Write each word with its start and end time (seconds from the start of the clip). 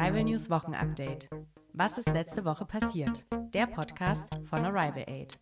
Arrival 0.00 0.24
News 0.24 0.48
Wochenupdate. 0.48 1.28
Was 1.74 1.98
ist 1.98 2.08
letzte 2.08 2.46
Woche 2.46 2.64
passiert? 2.64 3.26
Der 3.52 3.66
Podcast 3.66 4.40
von 4.48 4.64
Arrival 4.64 5.04
Aid. 5.06 5.38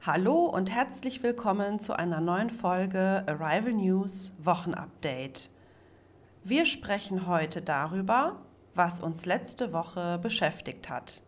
Hallo 0.00 0.44
und 0.44 0.70
herzlich 0.70 1.24
willkommen 1.24 1.80
zu 1.80 1.98
einer 1.98 2.20
neuen 2.20 2.50
Folge 2.50 3.24
Arrival 3.26 3.72
News 3.72 4.32
Wochenupdate. 4.38 5.50
Wir 6.44 6.64
sprechen 6.64 7.26
heute 7.26 7.62
darüber, 7.62 8.36
was 8.76 9.00
uns 9.00 9.26
letzte 9.26 9.72
Woche 9.72 10.20
beschäftigt 10.22 10.88
hat. 10.88 11.20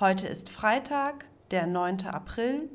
Heute 0.00 0.26
ist 0.26 0.48
Freitag, 0.48 1.28
der 1.50 1.66
9. 1.66 2.06
April. 2.06 2.70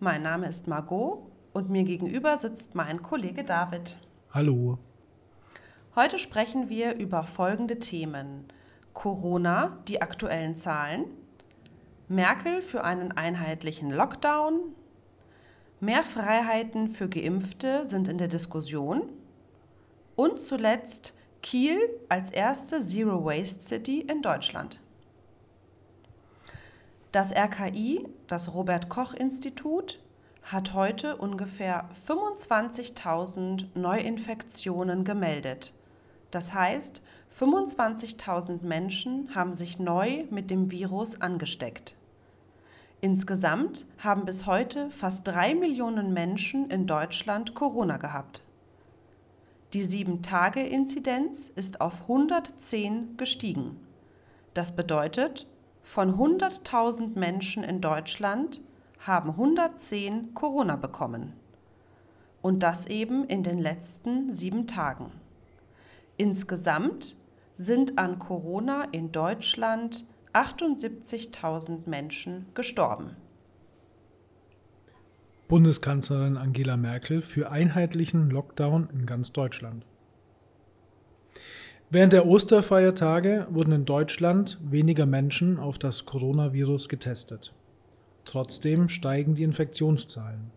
Mein 0.00 0.20
Name 0.20 0.48
ist 0.48 0.68
Margot 0.68 1.32
und 1.54 1.70
mir 1.70 1.84
gegenüber 1.84 2.36
sitzt 2.36 2.74
mein 2.74 3.02
Kollege 3.02 3.42
David. 3.42 3.98
Hallo. 4.34 4.78
Heute 5.98 6.18
sprechen 6.18 6.68
wir 6.68 6.96
über 6.96 7.22
folgende 7.22 7.78
Themen. 7.78 8.44
Corona, 8.92 9.78
die 9.88 10.02
aktuellen 10.02 10.54
Zahlen, 10.54 11.06
Merkel 12.06 12.60
für 12.60 12.84
einen 12.84 13.12
einheitlichen 13.12 13.90
Lockdown, 13.90 14.60
mehr 15.80 16.04
Freiheiten 16.04 16.90
für 16.90 17.08
Geimpfte 17.08 17.86
sind 17.86 18.08
in 18.08 18.18
der 18.18 18.28
Diskussion 18.28 19.08
und 20.16 20.38
zuletzt 20.38 21.14
Kiel 21.42 21.78
als 22.10 22.30
erste 22.30 22.82
Zero 22.82 23.24
Waste 23.24 23.62
City 23.62 24.00
in 24.00 24.20
Deutschland. 24.20 24.82
Das 27.10 27.32
RKI, 27.34 28.06
das 28.26 28.52
Robert 28.52 28.90
Koch 28.90 29.14
Institut, 29.14 29.98
hat 30.42 30.74
heute 30.74 31.16
ungefähr 31.16 31.88
25.000 32.06 33.68
Neuinfektionen 33.74 35.02
gemeldet. 35.02 35.72
Das 36.36 36.52
heißt, 36.52 37.00
25.000 37.34 38.62
Menschen 38.62 39.34
haben 39.34 39.54
sich 39.54 39.78
neu 39.78 40.26
mit 40.28 40.50
dem 40.50 40.70
Virus 40.70 41.18
angesteckt. 41.18 41.96
Insgesamt 43.00 43.86
haben 43.96 44.26
bis 44.26 44.44
heute 44.44 44.90
fast 44.90 45.26
drei 45.26 45.54
Millionen 45.54 46.12
Menschen 46.12 46.68
in 46.68 46.86
Deutschland 46.86 47.54
Corona 47.54 47.96
gehabt. 47.96 48.42
Die 49.72 49.82
7-Tage-Inzidenz 49.82 51.50
ist 51.56 51.80
auf 51.80 52.02
110 52.02 53.16
gestiegen. 53.16 53.80
Das 54.52 54.76
bedeutet, 54.76 55.46
von 55.82 56.18
100.000 56.18 57.18
Menschen 57.18 57.64
in 57.64 57.80
Deutschland 57.80 58.60
haben 58.98 59.30
110 59.30 60.34
Corona 60.34 60.76
bekommen. 60.76 61.32
Und 62.42 62.62
das 62.62 62.84
eben 62.88 63.24
in 63.24 63.42
den 63.42 63.56
letzten 63.58 64.30
sieben 64.30 64.66
Tagen. 64.66 65.12
Insgesamt 66.16 67.16
sind 67.58 67.98
an 67.98 68.18
Corona 68.18 68.84
in 68.92 69.12
Deutschland 69.12 70.06
78.000 70.32 71.88
Menschen 71.88 72.46
gestorben. 72.54 73.16
Bundeskanzlerin 75.48 76.36
Angela 76.36 76.76
Merkel 76.76 77.22
für 77.22 77.50
einheitlichen 77.50 78.30
Lockdown 78.30 78.88
in 78.92 79.06
ganz 79.06 79.32
Deutschland. 79.32 79.86
Während 81.88 82.12
der 82.12 82.26
Osterfeiertage 82.26 83.46
wurden 83.50 83.72
in 83.72 83.84
Deutschland 83.84 84.58
weniger 84.60 85.06
Menschen 85.06 85.60
auf 85.60 85.78
das 85.78 86.04
Coronavirus 86.04 86.88
getestet. 86.88 87.54
Trotzdem 88.24 88.88
steigen 88.88 89.34
die 89.34 89.44
Infektionszahlen. 89.44 90.50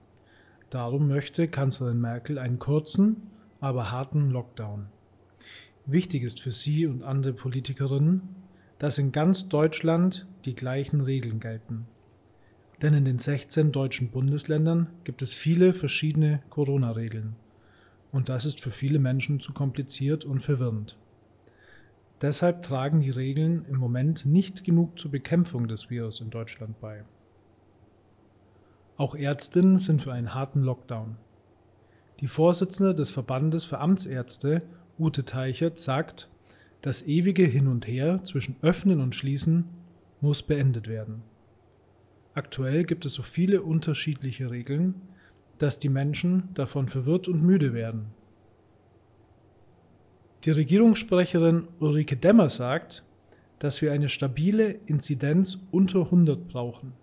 Darum 0.71 1.07
möchte 1.07 1.47
Kanzlerin 1.47 2.01
Merkel 2.01 2.39
einen 2.39 2.57
kurzen, 2.59 3.29
aber 3.59 3.91
harten 3.91 4.31
Lockdown. 4.31 4.88
Wichtig 5.85 6.23
ist 6.23 6.39
für 6.39 6.52
sie 6.52 6.85
und 6.85 7.03
andere 7.03 7.33
Politikerinnen, 7.33 8.22
dass 8.78 8.97
in 8.97 9.12
ganz 9.12 9.50
Deutschland 9.50 10.28
die 10.45 10.56
gleichen 10.56 11.01
Regeln 11.01 11.40
gelten. 11.40 11.85
Denn 12.81 12.94
in 12.94 13.06
den 13.06 13.19
16 13.19 13.72
deutschen 13.72 14.09
Bundesländern 14.09 14.88
gibt 15.03 15.22
es 15.22 15.34
viele 15.34 15.73
verschiedene 15.73 16.41
Corona-Regeln. 16.50 17.35
Und 18.12 18.29
das 18.29 18.45
ist 18.45 18.62
für 18.62 18.72
viele 18.72 19.00
Menschen 19.00 19.40
zu 19.40 19.53
kompliziert 19.53 20.23
und 20.25 20.40
verwirrend. 20.40 20.97
Deshalb 22.22 22.63
tragen 22.63 23.01
die 23.01 23.11
Regeln 23.11 23.66
im 23.69 23.78
Moment 23.78 24.25
nicht 24.25 24.63
genug 24.63 25.00
zur 25.00 25.11
Bekämpfung 25.11 25.67
des 25.67 25.90
Virus 25.90 26.19
in 26.19 26.29
Deutschland 26.29 26.79
bei. 26.79 27.03
Auch 28.97 29.16
Ärztinnen 29.16 29.78
sind 29.78 30.01
für 30.01 30.11
einen 30.11 30.34
harten 30.34 30.61
Lockdown. 30.61 31.16
Die 32.19 32.28
Vorsitzende 32.28 32.94
des 32.94 33.11
Verbandes 33.11 33.63
für 33.63 33.79
Amtsärzte, 33.79 34.61
Ute 34.99 35.25
Teichert, 35.25 35.79
sagt, 35.79 36.29
das 36.81 37.01
ewige 37.07 37.43
Hin 37.43 37.67
und 37.67 37.87
Her 37.87 38.21
zwischen 38.23 38.55
Öffnen 38.61 39.01
und 39.01 39.15
Schließen 39.15 39.65
muss 40.21 40.43
beendet 40.43 40.87
werden. 40.87 41.23
Aktuell 42.33 42.83
gibt 42.83 43.05
es 43.05 43.13
so 43.13 43.23
viele 43.23 43.61
unterschiedliche 43.61 44.51
Regeln, 44.51 44.95
dass 45.57 45.79
die 45.79 45.89
Menschen 45.89 46.49
davon 46.53 46.87
verwirrt 46.87 47.27
und 47.27 47.43
müde 47.43 47.73
werden. 47.73 48.07
Die 50.45 50.51
Regierungssprecherin 50.51 51.67
Ulrike 51.79 52.16
Demmer 52.16 52.49
sagt, 52.49 53.03
dass 53.59 53.81
wir 53.81 53.91
eine 53.91 54.07
stabile 54.07 54.79
Inzidenz 54.85 55.59
unter 55.71 55.99
100 56.05 56.47
brauchen. 56.47 56.93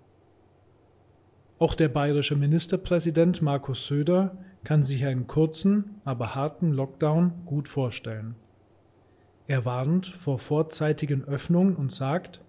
Auch 1.58 1.74
der 1.74 1.88
bayerische 1.88 2.34
Ministerpräsident 2.34 3.42
Markus 3.42 3.86
Söder 3.86 4.38
kann 4.66 4.82
sich 4.82 5.06
einen 5.06 5.28
kurzen, 5.28 6.00
aber 6.04 6.34
harten 6.34 6.72
Lockdown 6.72 7.44
gut 7.47 7.69
vorstellen. 7.69 8.34
Er 9.47 9.65
warnt 9.65 10.06
vor 10.06 10.41
vorzeitigen 10.41 11.22
Öffnungen 11.22 11.77
und 11.77 11.93
sagt, 11.93 12.43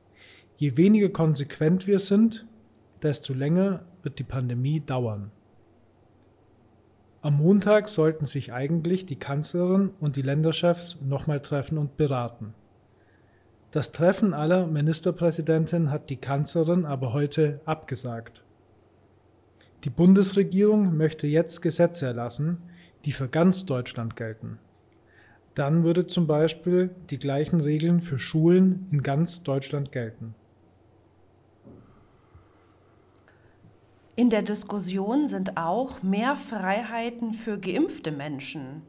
je 0.57 0.77
weniger 0.77 1.09
konsequent 1.09 1.85
wir 1.85 1.99
sind, 1.99 2.47
desto 3.03 3.35
länger 3.35 3.83
wird 4.01 4.17
die 4.17 4.23
Pandemie 4.23 4.79
dauern. 4.79 5.29
Am 7.21 7.37
Montag 7.37 7.87
sollten 7.87 8.25
sich 8.25 8.51
eigentlich 8.51 9.05
die 9.05 9.19
Kanzlerin 9.19 9.91
und 9.99 10.15
die 10.15 10.23
Länderchefs 10.23 10.99
nochmal 11.07 11.39
treffen 11.39 11.77
und 11.77 11.97
beraten. 11.97 12.55
Das 13.69 13.91
Treffen 13.91 14.33
aller 14.33 14.65
Ministerpräsidenten 14.65 15.91
hat 15.91 16.09
die 16.09 16.17
Kanzlerin 16.17 16.83
aber 16.83 17.13
heute 17.13 17.61
abgesagt. 17.65 18.41
Die 19.83 19.89
Bundesregierung 19.89 20.97
möchte 20.97 21.27
jetzt 21.27 21.61
Gesetze 21.61 22.07
erlassen, 22.07 22.57
die 23.05 23.11
für 23.11 23.27
ganz 23.27 23.65
Deutschland 23.65 24.15
gelten. 24.15 24.59
Dann 25.53 25.83
würde 25.83 26.07
zum 26.07 26.27
Beispiel 26.27 26.95
die 27.09 27.19
gleichen 27.19 27.61
Regeln 27.61 28.01
für 28.01 28.19
Schulen 28.19 28.87
in 28.91 29.03
ganz 29.03 29.43
Deutschland 29.43 29.91
gelten. 29.91 30.35
In 34.15 34.31
der 34.31 34.41
Diskussion 34.41 35.27
sind 35.27 35.57
auch 35.57 36.01
mehr 36.01 36.35
Freiheiten 36.35 37.33
für 37.33 37.59
geimpfte 37.59 38.11
Menschen. 38.11 38.81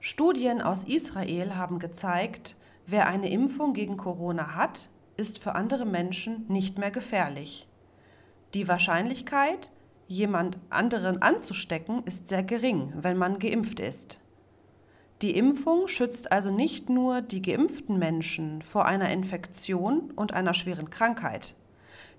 Studien 0.00 0.60
aus 0.60 0.82
Israel 0.82 1.54
haben 1.54 1.78
gezeigt, 1.78 2.56
wer 2.86 3.06
eine 3.06 3.30
Impfung 3.30 3.74
gegen 3.74 3.96
Corona 3.96 4.56
hat, 4.56 4.90
ist 5.16 5.38
für 5.38 5.54
andere 5.54 5.86
Menschen 5.86 6.46
nicht 6.48 6.78
mehr 6.78 6.90
gefährlich. 6.90 7.68
Die 8.54 8.66
Wahrscheinlichkeit, 8.66 9.70
jemand 10.14 10.58
anderen 10.70 11.20
anzustecken, 11.22 12.02
ist 12.04 12.28
sehr 12.28 12.42
gering, 12.42 12.92
wenn 12.96 13.16
man 13.16 13.38
geimpft 13.38 13.80
ist. 13.80 14.20
Die 15.22 15.36
Impfung 15.36 15.88
schützt 15.88 16.32
also 16.32 16.50
nicht 16.50 16.88
nur 16.88 17.22
die 17.22 17.42
geimpften 17.42 17.98
Menschen 17.98 18.62
vor 18.62 18.84
einer 18.84 19.10
Infektion 19.10 20.10
und 20.16 20.32
einer 20.32 20.54
schweren 20.54 20.90
Krankheit. 20.90 21.54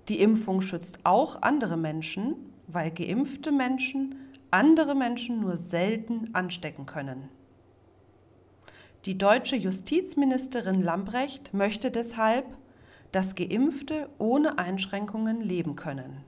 Die 0.08 0.20
Impfung 0.20 0.60
schützt 0.60 1.00
auch 1.04 1.42
andere 1.42 1.76
Menschen, 1.76 2.36
weil 2.66 2.90
geimpfte 2.90 3.52
Menschen 3.52 4.16
andere 4.50 4.94
Menschen 4.94 5.40
nur 5.40 5.56
selten 5.56 6.30
anstecken 6.32 6.86
können. 6.86 7.28
Die 9.04 9.18
deutsche 9.18 9.56
Justizministerin 9.56 10.82
Lambrecht 10.82 11.52
möchte 11.52 11.90
deshalb, 11.90 12.46
dass 13.12 13.34
Geimpfte 13.34 14.08
ohne 14.18 14.58
Einschränkungen 14.58 15.40
leben 15.40 15.76
können 15.76 16.24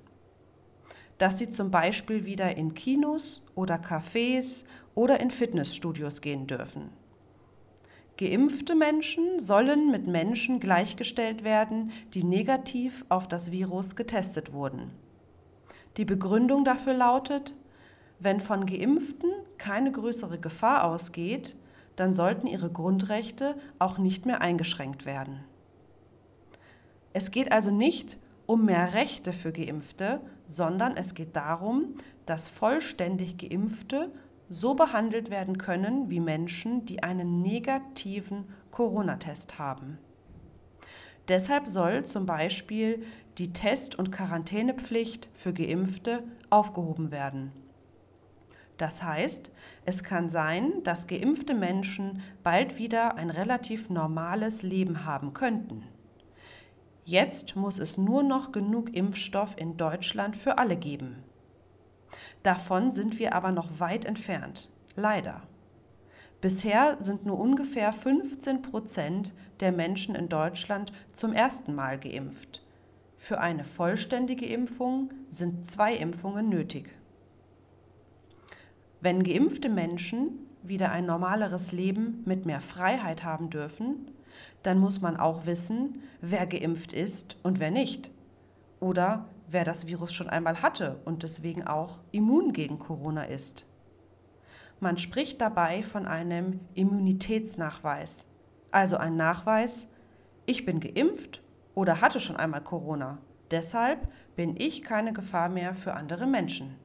dass 1.19 1.39
sie 1.39 1.51
zum 1.51 1.71
Beispiel 1.71 2.25
wieder 2.25 2.57
in 2.57 2.75
Kinos 2.75 3.45
oder 3.55 3.77
Cafés 3.77 4.65
oder 4.95 5.21
in 5.21 5.31
Fitnessstudios 5.31 6.21
gehen 6.21 6.47
dürfen. 6.47 6.91
Geimpfte 8.17 8.75
Menschen 8.75 9.39
sollen 9.39 9.91
mit 9.93 10.09
Menschen 10.09 10.59
gleichgestellt 10.59 11.45
werden, 11.45 11.93
die 12.15 12.25
negativ 12.25 13.05
auf 13.09 13.29
das 13.29 13.53
Virus 13.53 13.95
getestet 13.95 14.53
wurden. 14.53 14.91
Die 15.97 16.05
Begründung 16.05 16.65
dafür 16.65 16.95
lautet, 16.95 17.55
wenn 18.19 18.41
von 18.41 18.67
Geimpften 18.67 19.31
keine 19.57 19.93
größere 19.93 20.39
Gefahr 20.39 20.85
ausgeht, 20.85 21.55
dann 21.95 22.15
sollten 22.15 22.47
ihre 22.47 22.71
Grundrechte 22.71 23.57
auch 23.79 23.99
nicht 23.99 24.27
mehr 24.27 24.41
eingeschränkt 24.41 25.07
werden. 25.07 25.45
Es 27.13 27.31
geht 27.31 27.53
also 27.53 27.71
nicht 27.71 28.19
um 28.47 28.65
mehr 28.65 28.95
Rechte 28.95 29.33
für 29.33 29.53
Geimpfte, 29.53 30.21
sondern 30.49 30.97
es 30.97 31.15
geht 31.15 31.37
darum, 31.37 31.95
dass 32.27 32.49
vollständig 32.49 33.39
Geimpfte 33.39 34.11
so 34.49 34.75
behandelt 34.75 35.31
werden 35.31 35.59
können 35.59 36.11
wie 36.11 36.21
Menschen, 36.21 36.85
die 36.87 37.03
einen 37.03 37.43
negativen 37.43 38.47
Corona-Test 38.73 39.59
haben. 39.59 39.99
Deshalb 41.29 41.69
soll 41.69 42.07
zum 42.07 42.25
Beispiel 42.25 43.05
die 43.37 43.53
Test- 43.53 43.95
und 43.95 44.11
Quarantänepflicht 44.11 45.29
für 45.35 45.53
Geimpfte 45.53 46.25
aufgehoben 46.49 47.11
werden. 47.13 47.53
Das 48.79 49.03
heißt, 49.03 49.51
es 49.85 50.05
kann 50.05 50.31
sein, 50.31 50.83
dass 50.85 51.09
geimpfte 51.09 51.53
Menschen 51.53 52.23
bald 52.43 52.79
wieder 52.79 53.17
ein 53.17 53.29
relativ 53.29 53.91
normales 53.91 54.63
Leben 54.63 55.05
haben 55.05 55.35
könnten. 55.35 55.85
Jetzt 57.09 57.57
muss 57.57 57.79
es 57.79 57.97
nur 57.97 58.23
noch 58.23 58.53
genug 58.53 58.95
Impfstoff 58.95 59.57
in 59.57 59.79
Deutschland 59.79 60.37
für 60.37 60.59
alle 60.59 60.77
geben. 60.77 61.25
Davon 62.43 62.93
sind 62.93 63.19
wir 63.19 63.35
aber 63.35 63.51
noch 63.51 63.81
weit 63.81 64.05
entfernt, 64.05 64.69
leider. 64.95 65.41
Bisher 66.43 66.99
sind 67.01 67.25
nur 67.25 67.39
ungefähr 67.39 67.95
15 67.95 68.61
Prozent 68.61 69.33
der 69.61 69.73
Menschen 69.73 70.15
in 70.15 70.29
Deutschland 70.29 70.93
zum 71.15 71.33
ersten 71.33 71.75
Mal 71.75 71.99
geimpft. 71.99 72.63
Für 73.17 73.41
eine 73.41 73.65
vollständige 73.65 74.45
Impfung 74.45 75.09
sind 75.31 75.65
zwei 75.67 75.95
Impfungen 75.95 76.51
nötig. 76.51 76.91
Wenn 79.01 79.23
geimpfte 79.23 79.71
Menschen 79.71 80.47
wieder 80.63 80.91
ein 80.91 81.07
normaleres 81.07 81.73
Leben 81.73 82.23
mit 82.27 82.45
mehr 82.45 82.61
Freiheit 82.61 83.25
haben 83.25 83.49
dürfen, 83.49 84.11
dann 84.63 84.79
muss 84.79 85.01
man 85.01 85.17
auch 85.17 85.47
wissen, 85.47 86.03
wer 86.21 86.47
geimpft 86.47 86.93
ist 86.93 87.37
und 87.43 87.61
wer 87.61 87.71
nicht. 87.71 88.11
Oder 88.81 89.27
wer 89.49 89.65
das 89.65 89.87
Virus 89.87 90.13
schon 90.13 90.29
einmal 90.29 90.63
hatte 90.63 91.01
und 91.05 91.23
deswegen 91.23 91.67
auch 91.67 91.99
immun 92.13 92.53
gegen 92.53 92.79
Corona 92.79 93.25
ist. 93.25 93.67
Man 94.81 94.97
spricht 94.99 95.41
dabei 95.41 95.83
von 95.83 96.07
einem 96.07 96.61
Immunitätsnachweis, 96.75 98.29
also 98.71 98.97
ein 98.97 99.17
Nachweis, 99.17 99.89
ich 100.47 100.65
bin 100.65 100.79
geimpft 100.81 101.43
oder 101.75 102.01
hatte 102.01 102.21
schon 102.21 102.37
einmal 102.37 102.63
Corona, 102.63 103.19
deshalb 103.51 104.09
bin 104.37 104.55
ich 104.57 104.83
keine 104.83 105.13
Gefahr 105.13 105.49
mehr 105.49 105.75
für 105.75 105.95
andere 105.95 106.27
Menschen. 106.27 106.77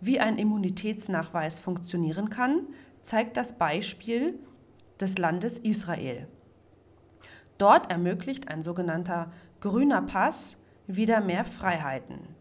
Wie 0.00 0.18
ein 0.18 0.36
Immunitätsnachweis 0.36 1.60
funktionieren 1.60 2.28
kann, 2.28 2.66
zeigt 3.02 3.36
das 3.36 3.56
Beispiel 3.56 4.38
des 5.00 5.18
Landes 5.18 5.58
Israel. 5.58 6.28
Dort 7.58 7.90
ermöglicht 7.90 8.48
ein 8.48 8.62
sogenannter 8.62 9.30
grüner 9.60 10.02
Pass 10.02 10.56
wieder 10.86 11.20
mehr 11.20 11.44
Freiheiten 11.44 12.36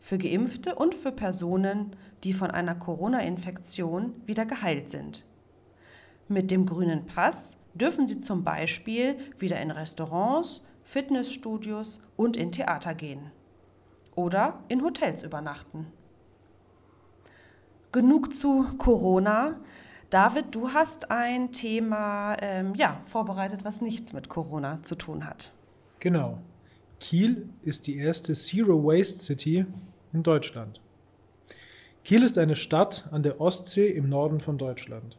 für 0.00 0.18
geimpfte 0.18 0.74
und 0.74 0.94
für 0.94 1.12
Personen, 1.12 1.94
die 2.24 2.32
von 2.32 2.50
einer 2.50 2.74
Corona-Infektion 2.74 4.14
wieder 4.26 4.46
geheilt 4.46 4.90
sind. 4.90 5.24
Mit 6.26 6.50
dem 6.50 6.66
grünen 6.66 7.06
Pass 7.06 7.58
dürfen 7.74 8.06
sie 8.06 8.18
zum 8.18 8.42
Beispiel 8.42 9.16
wieder 9.38 9.60
in 9.60 9.70
Restaurants, 9.70 10.66
Fitnessstudios 10.82 12.02
und 12.16 12.36
in 12.36 12.50
Theater 12.50 12.94
gehen 12.94 13.30
oder 14.16 14.60
in 14.68 14.82
Hotels 14.82 15.22
übernachten. 15.22 15.86
Genug 17.92 18.34
zu 18.34 18.64
Corona. 18.78 19.60
David, 20.10 20.46
du 20.56 20.70
hast 20.70 21.12
ein 21.12 21.52
Thema 21.52 22.36
ähm, 22.40 22.74
ja, 22.74 23.00
vorbereitet, 23.04 23.60
was 23.64 23.80
nichts 23.80 24.12
mit 24.12 24.28
Corona 24.28 24.82
zu 24.82 24.96
tun 24.96 25.24
hat. 25.24 25.52
Genau. 26.00 26.38
Kiel 26.98 27.48
ist 27.62 27.86
die 27.86 27.96
erste 27.96 28.34
Zero 28.34 28.84
Waste 28.84 29.20
City 29.20 29.64
in 30.12 30.24
Deutschland. 30.24 30.80
Kiel 32.04 32.24
ist 32.24 32.38
eine 32.38 32.56
Stadt 32.56 33.06
an 33.12 33.22
der 33.22 33.40
Ostsee 33.40 33.88
im 33.88 34.08
Norden 34.08 34.40
von 34.40 34.58
Deutschland. 34.58 35.16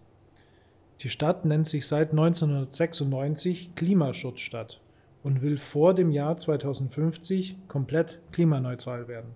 Die 0.99 1.09
Stadt 1.09 1.45
nennt 1.45 1.67
sich 1.67 1.87
seit 1.87 2.11
1996 2.11 3.73
Klimaschutzstadt 3.75 4.81
und 5.23 5.41
will 5.41 5.57
vor 5.57 5.93
dem 5.93 6.11
Jahr 6.11 6.35
2050 6.35 7.55
komplett 7.69 8.19
klimaneutral 8.33 9.07
werden. 9.07 9.31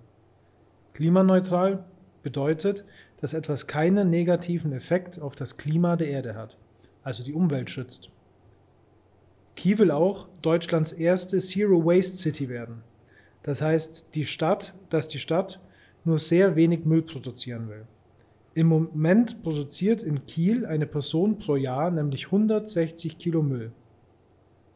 Klimaneutral 0.93 1.85
bedeutet, 2.23 2.83
dass 3.21 3.33
etwas 3.33 3.67
keinen 3.67 4.09
negativen 4.09 4.71
Effekt 4.71 5.19
auf 5.19 5.35
das 5.35 5.57
Klima 5.57 5.95
der 5.95 6.09
Erde 6.09 6.35
hat, 6.35 6.57
also 7.03 7.23
die 7.23 7.33
Umwelt 7.33 7.69
schützt. 7.69 8.09
Kiel 9.55 9.79
will 9.79 9.91
auch 9.91 10.27
Deutschlands 10.41 10.91
erste 10.91 11.39
Zero 11.39 11.85
Waste 11.85 12.17
City 12.17 12.49
werden. 12.49 12.83
Das 13.41 13.61
heißt, 13.61 14.07
die 14.15 14.25
Stadt, 14.25 14.73
dass 14.89 15.07
die 15.07 15.19
Stadt 15.19 15.61
nur 16.03 16.19
sehr 16.19 16.55
wenig 16.55 16.85
Müll 16.85 17.03
produzieren 17.03 17.69
will. 17.69 17.85
Im 18.53 18.67
Moment 18.67 19.43
produziert 19.43 20.01
in 20.03 20.25
Kiel 20.25 20.65
eine 20.65 20.85
Person 20.85 21.39
pro 21.39 21.55
Jahr 21.55 21.91
nämlich 21.91 22.27
160 22.27 23.17
Kilo 23.17 23.41
Müll. 23.41 23.71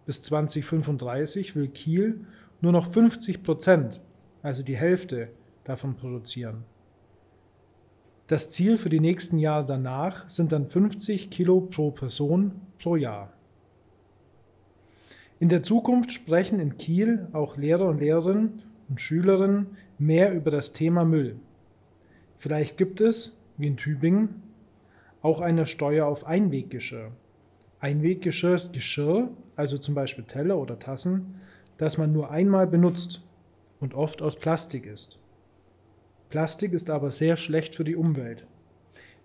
Bis 0.06 0.22
2035 0.22 1.56
will 1.56 1.68
Kiel 1.70 2.26
nur 2.62 2.72
noch 2.72 2.92
50 2.92 3.42
Prozent, 3.44 4.02
also 4.42 4.64
die 4.64 4.76
Hälfte, 4.76 5.30
davon 5.64 5.96
produzieren. 5.96 6.64
Das 8.30 8.52
Ziel 8.52 8.78
für 8.78 8.90
die 8.90 9.00
nächsten 9.00 9.40
Jahre 9.40 9.66
danach 9.66 10.30
sind 10.30 10.52
dann 10.52 10.68
50 10.68 11.32
Kilo 11.32 11.62
pro 11.62 11.90
Person 11.90 12.52
pro 12.78 12.96
Jahr. 12.96 13.34
In 15.40 15.50
der 15.50 15.64
Zukunft 15.64 16.14
sprechen 16.14 16.60
in 16.60 16.78
Kiel 16.78 17.28
auch 17.34 17.58
Lehrer 17.58 17.88
und 17.88 18.02
Lehrerinnen 18.02 18.62
und 18.88 19.02
Schülerinnen 19.02 19.76
mehr 19.98 20.32
über 20.32 20.52
das 20.52 20.74
Thema 20.74 21.06
Müll. 21.06 21.38
Vielleicht 22.38 22.78
gibt 22.78 23.02
es, 23.02 23.36
wie 23.58 23.66
in 23.66 23.78
Tübingen, 23.78 24.44
auch 25.24 25.42
eine 25.42 25.66
Steuer 25.66 26.06
auf 26.06 26.28
Einweggeschirr. 26.28 27.10
Einweggeschirr 27.80 28.54
ist 28.54 28.74
Geschirr, 28.74 29.32
also 29.56 29.80
zum 29.80 29.96
Beispiel 29.96 30.26
Teller 30.26 30.60
oder 30.60 30.78
Tassen, 30.78 31.42
das 31.78 31.98
man 31.98 32.14
nur 32.14 32.30
einmal 32.30 32.68
benutzt 32.68 33.24
und 33.80 33.96
oft 33.96 34.22
aus 34.22 34.36
Plastik 34.36 34.86
ist. 34.86 35.19
Plastik 36.30 36.74
ist 36.74 36.90
aber 36.90 37.10
sehr 37.10 37.38
schlecht 37.38 37.76
für 37.76 37.84
die 37.84 37.96
Umwelt. 37.96 38.46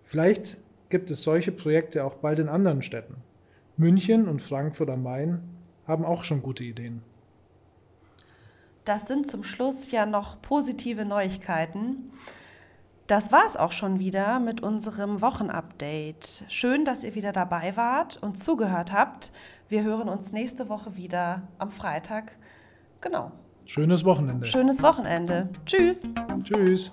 Vielleicht 0.03 0.57
gibt 0.89 1.11
es 1.11 1.21
solche 1.21 1.51
Projekte 1.51 2.03
auch 2.03 2.15
bald 2.15 2.39
in 2.39 2.49
anderen 2.49 2.81
Städten. 2.81 3.17
München 3.77 4.27
und 4.27 4.41
Frankfurt 4.41 4.89
am 4.89 5.03
Main 5.03 5.41
haben 5.87 6.05
auch 6.05 6.23
schon 6.23 6.41
gute 6.41 6.63
Ideen. 6.63 7.01
Das 8.85 9.07
sind 9.07 9.27
zum 9.27 9.43
Schluss 9.43 9.91
ja 9.91 10.05
noch 10.05 10.41
positive 10.41 11.05
Neuigkeiten. 11.05 12.11
Das 13.07 13.31
war 13.31 13.45
es 13.45 13.55
auch 13.55 13.71
schon 13.71 13.99
wieder 13.99 14.39
mit 14.39 14.61
unserem 14.61 15.21
Wochenupdate. 15.21 16.45
Schön, 16.47 16.85
dass 16.85 17.03
ihr 17.03 17.13
wieder 17.13 17.31
dabei 17.31 17.77
wart 17.77 18.17
und 18.21 18.39
zugehört 18.39 18.91
habt. 18.91 19.31
Wir 19.69 19.83
hören 19.83 20.09
uns 20.09 20.31
nächste 20.31 20.69
Woche 20.69 20.95
wieder 20.95 21.47
am 21.59 21.69
Freitag. 21.69 22.35
Genau. 23.01 23.31
Schönes 23.65 24.05
Wochenende. 24.05 24.45
Schönes 24.45 24.81
Wochenende. 24.83 25.49
Tschüss. 25.65 26.03
Tschüss. 26.43 26.91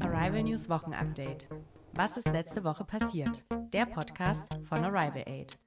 Arrival 0.00 0.42
News 0.42 0.68
Wochenupdate. 0.70 1.48
Was 1.94 2.16
ist 2.16 2.26
letzte 2.32 2.64
Woche 2.64 2.84
passiert? 2.84 3.44
Der 3.72 3.84
Podcast 3.84 4.58
von 4.68 4.82
Arrival 4.84 5.24
Aid. 5.26 5.58